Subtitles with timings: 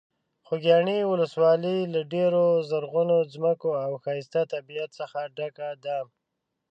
[0.45, 5.97] خوږیاڼي ولسوالۍ له ډېرو زرغونو ځمکو او ښایسته طبیعت څخه ډکه ده.